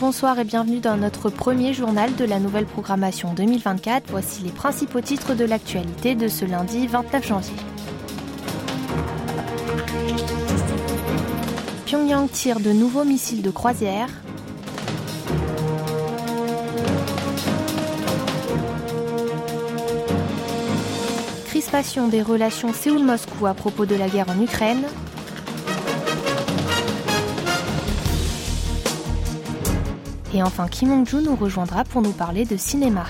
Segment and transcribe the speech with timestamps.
[0.00, 4.04] bonsoir et bienvenue dans notre premier journal de la nouvelle programmation 2024.
[4.08, 7.56] Voici les principaux titres de l'actualité de ce lundi 29 janvier.
[11.84, 14.08] Pyongyang tire de nouveaux missiles de croisière.
[21.44, 24.84] Crispation des relations Séoul-Moscou à propos de la guerre en Ukraine.
[30.32, 33.06] Et enfin, Kim Hong-joo nous rejoindra pour nous parler de cinéma.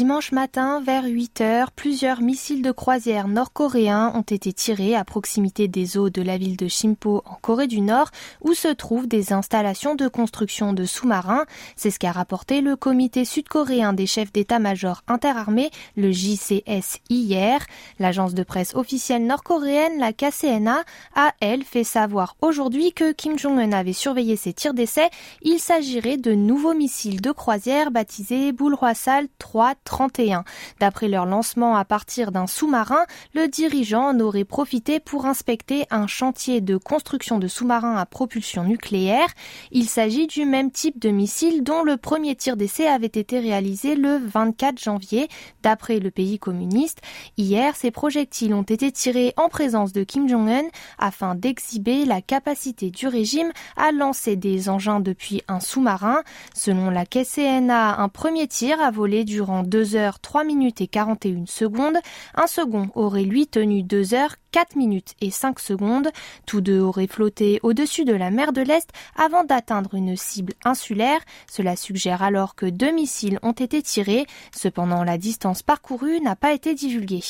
[0.00, 5.68] Dimanche matin, vers 8 heures, plusieurs missiles de croisière nord-coréens ont été tirés à proximité
[5.68, 8.08] des eaux de la ville de Shimpo en Corée du Nord,
[8.40, 11.44] où se trouvent des installations de construction de sous-marins.
[11.76, 17.60] C'est ce qu'a rapporté le comité sud-coréen des chefs d'état-major interarmés, le JCS, hier.
[17.98, 20.82] L'agence de presse officielle nord-coréenne, la KCNA,
[21.14, 25.10] a, elle, fait savoir aujourd'hui que Kim Jong-un avait surveillé ces tirs d'essai.
[25.42, 30.44] Il s'agirait de nouveaux missiles de croisière baptisés Boulhwasal 3 31.
[30.78, 36.06] D'après leur lancement à partir d'un sous-marin, le dirigeant en aurait profité pour inspecter un
[36.06, 39.28] chantier de construction de sous-marins à propulsion nucléaire.
[39.72, 43.96] Il s'agit du même type de missile dont le premier tir d'essai avait été réalisé
[43.96, 45.28] le 24 janvier,
[45.64, 47.00] d'après le pays communiste.
[47.36, 50.68] Hier, ces projectiles ont été tirés en présence de Kim Jong-un
[50.98, 56.22] afin d'exhiber la capacité du régime à lancer des engins depuis un sous-marin.
[56.54, 61.46] Selon la KCNA, un premier tir a volé durant 2 heures 3 minutes et 41
[61.46, 61.96] secondes.
[62.34, 66.10] Un second aurait lui tenu 2 heures 4 minutes et 5 secondes.
[66.44, 71.20] Tous deux auraient flotté au-dessus de la mer de l'Est avant d'atteindre une cible insulaire.
[71.50, 74.26] Cela suggère alors que deux missiles ont été tirés.
[74.54, 77.24] Cependant, la distance parcourue n'a pas été divulguée.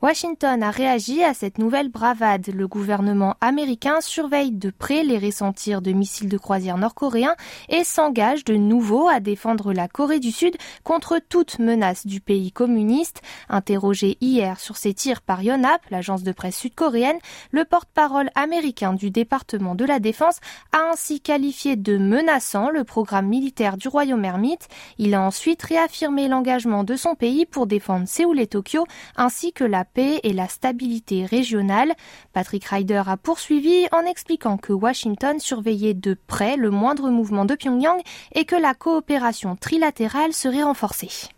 [0.00, 2.46] Washington a réagi à cette nouvelle bravade.
[2.54, 7.34] Le gouvernement américain surveille de près les ressentirs de missiles de croisière nord-coréens
[7.68, 12.52] et s'engage de nouveau à défendre la Corée du Sud contre toute menace du pays
[12.52, 13.22] communiste.
[13.48, 17.18] Interrogé hier sur ces tirs par Yonhap, l'agence de presse sud-coréenne,
[17.50, 20.38] le porte-parole américain du département de la défense
[20.70, 24.68] a ainsi qualifié de menaçant le programme militaire du royaume ermite.
[24.98, 29.64] Il a ensuite réaffirmé l'engagement de son pays pour défendre Séoul et Tokyo ainsi que
[29.64, 31.94] la paix et la stabilité régionale.
[32.32, 37.54] Patrick Ryder a poursuivi en expliquant que Washington surveillait de près le moindre mouvement de
[37.54, 38.00] Pyongyang
[38.34, 41.30] et que la coopération trilatérale serait renforcée.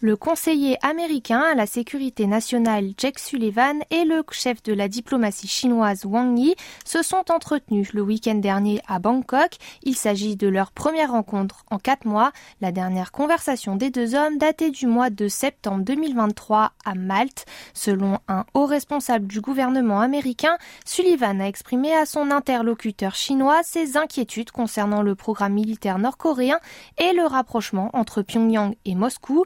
[0.00, 5.48] Le conseiller américain à la sécurité nationale Jack Sullivan et le chef de la diplomatie
[5.48, 6.54] chinoise Wang Yi
[6.84, 9.56] se sont entretenus le week-end dernier à Bangkok.
[9.82, 12.30] Il s'agit de leur première rencontre en quatre mois.
[12.60, 17.44] La dernière conversation des deux hommes datait du mois de septembre 2023 à Malte.
[17.74, 23.96] Selon un haut responsable du gouvernement américain, Sullivan a exprimé à son interlocuteur chinois ses
[23.96, 26.60] inquiétudes concernant le programme militaire nord-coréen
[26.98, 29.44] et le rapprochement entre Pyongyang et Moscou.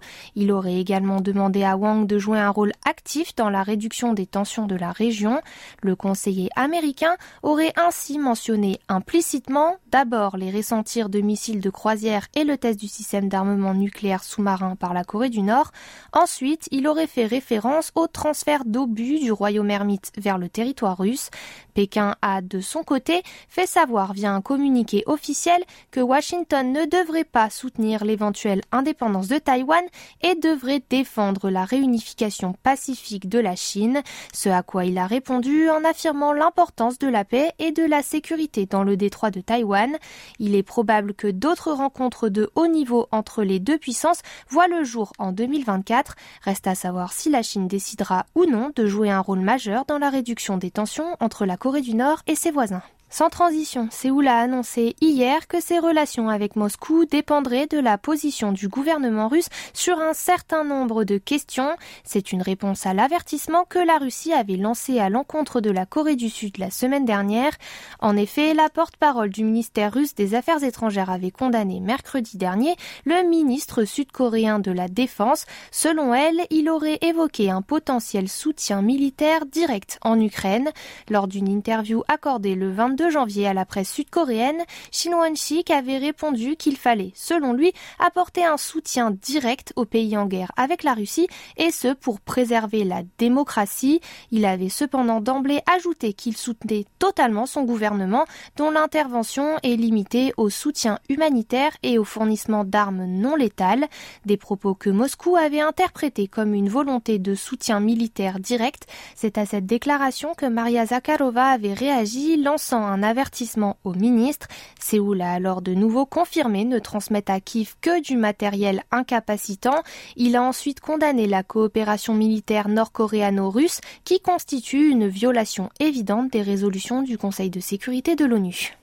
[0.51, 4.67] Aurait également demandé à Wang de jouer un rôle actif dans la réduction des tensions
[4.67, 5.41] de la région.
[5.83, 12.45] Le conseiller américain aurait ainsi mentionné implicitement d'abord les ressentirs de missiles de croisière et
[12.45, 15.71] le test du système d'armement nucléaire sous-marin par la Corée du Nord.
[16.13, 21.31] Ensuite, il aurait fait référence au transfert d'obus du royaume ermite vers le territoire russe.
[21.75, 27.25] Pékin a, de son côté, fait savoir via un communiqué officiel que Washington ne devrait
[27.25, 29.85] pas soutenir l'éventuelle indépendance de Taïwan
[30.23, 35.71] et devrait défendre la réunification pacifique de la Chine, ce à quoi il a répondu
[35.71, 39.97] en affirmant l'importance de la paix et de la sécurité dans le détroit de Taïwan.
[40.39, 44.85] Il est probable que d'autres rencontres de haut niveau entre les deux puissances voient le
[44.85, 46.15] jour en 2024.
[46.43, 49.99] Reste à savoir si la Chine décidera ou non de jouer un rôle majeur dans
[49.99, 52.83] la réduction des tensions entre la Corée du Nord et ses voisins.
[53.13, 58.53] Sans transition, Séoul a annoncé hier que ses relations avec Moscou dépendraient de la position
[58.53, 61.77] du gouvernement russe sur un certain nombre de questions.
[62.05, 66.17] C'est une réponse à l'avertissement que la Russie avait lancé à l'encontre de la Corée
[66.17, 67.53] du Sud la semaine dernière.
[68.01, 73.29] En effet, la porte-parole du ministère russe des Affaires étrangères avait condamné mercredi dernier le
[73.29, 75.45] ministre sud-coréen de la Défense.
[75.71, 80.71] Selon elle, il aurait évoqué un potentiel soutien militaire direct en Ukraine.
[81.11, 84.63] Lors d'une interview accordée le 22 22 janvier à la presse sud-coréenne,
[84.93, 90.27] Shin Won-sik avait répondu qu'il fallait, selon lui, apporter un soutien direct aux pays en
[90.27, 91.27] guerre avec la Russie
[91.57, 94.01] et ce pour préserver la démocratie.
[94.31, 98.25] Il avait cependant d'emblée ajouté qu'il soutenait totalement son gouvernement
[98.57, 103.89] dont l'intervention est limitée au soutien humanitaire et au fournissement d'armes non létales,
[104.27, 108.87] des propos que Moscou avait interprétés comme une volonté de soutien militaire direct.
[109.17, 114.49] C'est à cette déclaration que Maria Zakharova avait réagi, lançant un avertissement au ministre.
[114.81, 119.83] Séoul a alors de nouveau confirmé ne transmettre à Kiev que du matériel incapacitant.
[120.17, 127.03] Il a ensuite condamné la coopération militaire nord-coréano-russe qui constitue une violation évidente des résolutions
[127.03, 128.77] du Conseil de sécurité de l'ONU.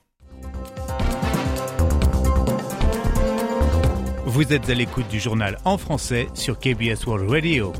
[4.26, 7.72] Vous êtes à l'écoute du journal en français sur KBS World Radio.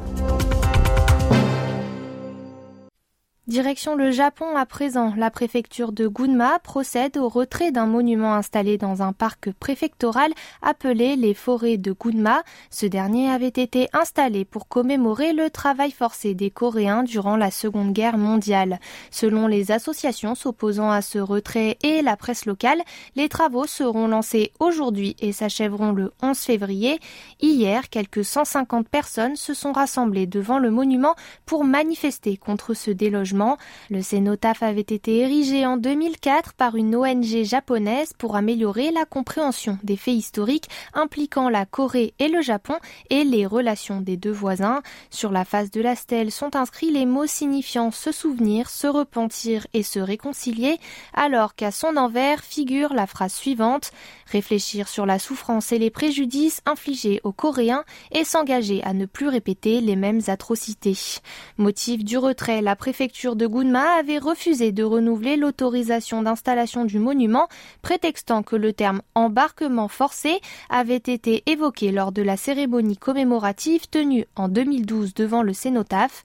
[3.51, 8.79] Direction le Japon à présent, la préfecture de Gunma procède au retrait d'un monument installé
[8.79, 10.31] dans un parc préfectoral
[10.63, 12.45] appelé les forêts de Gunma.
[12.71, 17.93] Ce dernier avait été installé pour commémorer le travail forcé des Coréens durant la Seconde
[17.93, 18.79] Guerre mondiale.
[19.11, 22.81] Selon les associations s'opposant à ce retrait et la presse locale,
[23.17, 27.01] les travaux seront lancés aujourd'hui et s'achèveront le 11 février.
[27.41, 33.40] Hier, quelques 150 personnes se sont rassemblées devant le monument pour manifester contre ce délogement
[33.89, 39.79] le cénotaphe avait été érigé en 2004 par une ONG japonaise pour améliorer la compréhension
[39.83, 42.75] des faits historiques impliquant la Corée et le Japon
[43.09, 44.83] et les relations des deux voisins.
[45.11, 49.67] Sur la face de la stèle sont inscrits les mots signifiant se souvenir, se repentir
[49.73, 50.79] et se réconcilier,
[51.15, 53.93] alors qu'à son envers figure la phrase suivante
[54.27, 59.29] réfléchir sur la souffrance et les préjudices infligés aux Coréens et s'engager à ne plus
[59.29, 61.21] répéter les mêmes atrocités.
[61.59, 67.49] Motif du retrait, la préfecture de Gunma avait refusé de renouveler l'autorisation d'installation du monument,
[67.83, 74.27] prétextant que le terme embarquement forcé avait été évoqué lors de la cérémonie commémorative tenue
[74.37, 76.25] en 2012 devant le cénotaphe.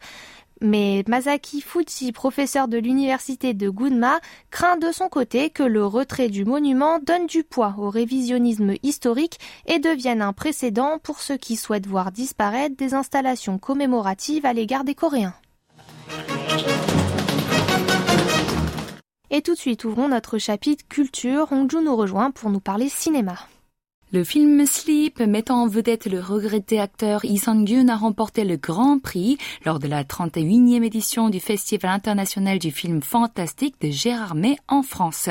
[0.61, 4.19] Mais Masaki Fuji, professeur de l'université de Gunma,
[4.51, 9.37] craint de son côté que le retrait du monument donne du poids au révisionnisme historique
[9.65, 14.85] et devienne un précédent pour ceux qui souhaitent voir disparaître des installations commémoratives à l'égard
[14.85, 15.35] des Coréens.
[19.31, 21.51] Et tout de suite, ouvrons notre chapitre culture.
[21.51, 23.35] Hongju nous rejoint pour nous parler cinéma.
[24.15, 28.97] Le film Sleep, mettant en vedette le regretté acteur Lee Sang-gyun, a remporté le Grand
[28.97, 34.55] Prix lors de la 31e édition du Festival international du film fantastique de Gérard May
[34.69, 35.27] en France.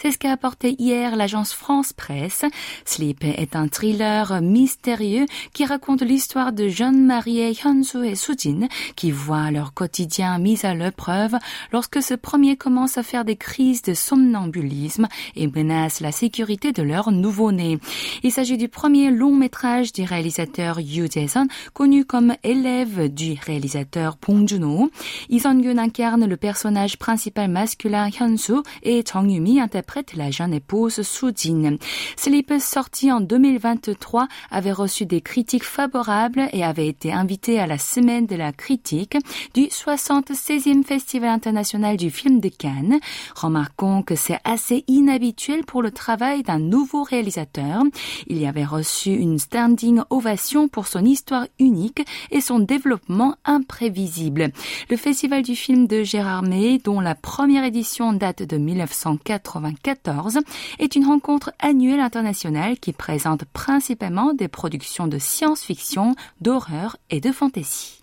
[0.00, 2.44] C'est ce qu'a apporté hier l'agence France Presse.
[2.84, 9.10] Sleep est un thriller mystérieux qui raconte l'histoire de jeunes mariés Hyunsu et Sujin qui
[9.10, 11.34] voient leur quotidien mis à l'épreuve
[11.72, 16.84] lorsque ce premier commence à faire des crises de somnambulisme et menace la sécurité de
[16.84, 17.80] leur nouveau-né.
[18.28, 24.18] Il s'agit du premier long métrage du réalisateur Yu Jae-sun, connu comme élève du réalisateur
[24.20, 24.90] Bong Joon-ho.
[25.30, 25.40] Lee
[25.78, 31.78] incarne le personnage principal masculin Hyun-soo et Jung Yumi interprète la jeune épouse Soo-jin.
[32.18, 37.78] Sleep, sorti en 2023, avait reçu des critiques favorables et avait été invité à la
[37.78, 39.16] semaine de la critique
[39.54, 43.00] du 76e Festival international du film de Cannes.
[43.34, 47.84] Remarquons que c'est assez inhabituel pour le travail d'un nouveau réalisateur.
[48.26, 54.50] Il y avait reçu une standing ovation pour son histoire unique et son développement imprévisible.
[54.90, 60.40] Le Festival du film de Gérard May, dont la première édition date de 1994,
[60.78, 67.32] est une rencontre annuelle internationale qui présente principalement des productions de science-fiction, d'horreur et de
[67.32, 68.02] fantasy.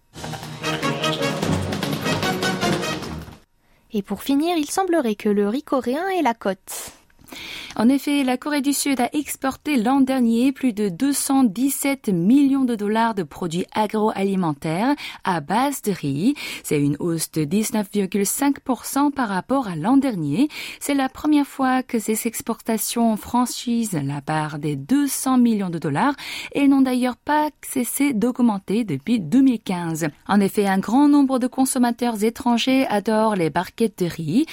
[3.92, 6.92] Et pour finir, il semblerait que le riz coréen ait la cote.
[7.76, 12.76] En effet, la Corée du Sud a exporté l'an dernier plus de 217 millions de
[12.76, 16.36] dollars de produits agroalimentaires à base de riz.
[16.64, 20.48] C'est une hausse de 19,5% par rapport à l'an dernier.
[20.80, 26.16] C'est la première fois que ces exportations franchissent la barre des 200 millions de dollars
[26.54, 30.08] et n'ont d'ailleurs pas cessé d'augmenter depuis 2015.
[30.28, 34.46] En effet, un grand nombre de consommateurs étrangers adorent les barquettes de riz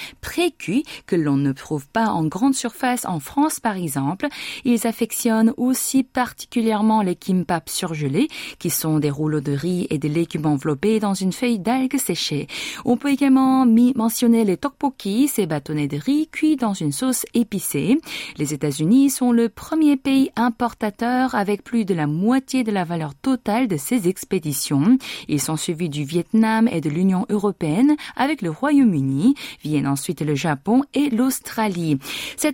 [1.05, 4.27] que l'on ne trouve pas en grande surface en France par exemple.
[4.63, 10.07] Ils affectionnent aussi particulièrement les kimbap surgelés, qui sont des rouleaux de riz et des
[10.07, 12.47] légumes enveloppés dans une feuille d'algues séchées.
[12.85, 13.65] On peut également
[13.95, 17.99] mentionner les tteokbokki, ces bâtonnets de riz cuits dans une sauce épicée.
[18.37, 23.13] Les États-Unis sont le premier pays importateur avec plus de la moitié de la valeur
[23.13, 24.97] totale de ces expéditions.
[25.27, 29.35] Ils sont suivis du Vietnam et de l'Union européenne avec le Royaume-Uni.
[29.63, 31.99] Viennent ensuite le Japon et l'Australie.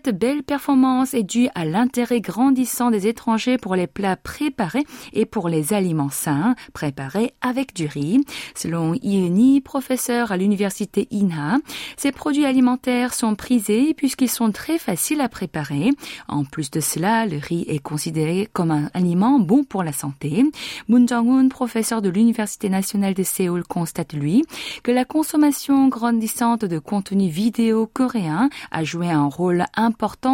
[0.08, 5.50] Belle performance est due à l'intérêt grandissant des étrangers pour les plats préparés et pour
[5.50, 8.22] les aliments sains préparés avec du riz.
[8.56, 11.58] Selon Ioni, professeur à l'université INA,
[11.98, 15.90] ces produits alimentaires sont prisés puisqu'ils sont très faciles à préparer.
[16.28, 20.46] En plus de cela, le riz est considéré comme un aliment bon pour la santé.
[20.88, 24.46] Moon Jong-un, professeur de l'Université nationale de Séoul, constate lui
[24.84, 29.89] que la consommation grandissante de contenu vidéo coréen a joué un rôle important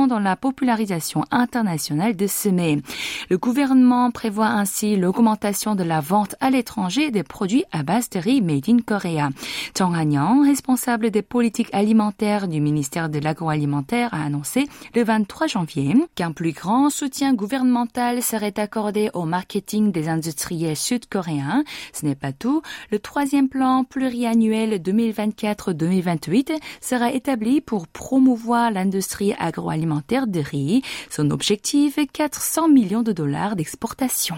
[0.07, 2.81] dans la popularisation internationale de ce mets.
[3.29, 8.19] Le gouvernement prévoit ainsi l'augmentation de la vente à l'étranger des produits à base de
[8.19, 9.29] riz made in Korea.
[9.77, 15.95] Chang Han-yang, responsable des politiques alimentaires du ministère de l'agroalimentaire, a annoncé le 23 janvier
[16.15, 21.63] qu'un plus grand soutien gouvernemental serait accordé au marketing des industriels sud-coréens.
[21.93, 22.61] Ce n'est pas tout.
[22.91, 30.81] Le troisième plan pluriannuel 2024-2028 sera établi pour promouvoir l'industrie agroalimentaire de riz.
[31.09, 34.35] Son objectif est 400 millions de dollars d'exportation.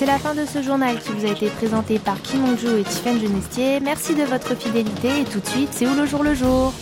[0.00, 2.84] C'est la fin de ce journal qui vous a été présenté par Kim Hong-joo et
[2.84, 3.80] Tiffany Genestier.
[3.80, 6.72] Merci de votre fidélité et tout de suite, c'est où le jour le jour